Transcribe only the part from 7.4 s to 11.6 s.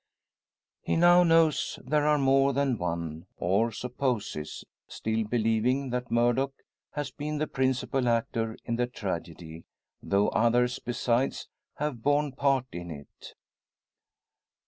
principal actor in the tragedy; though others besides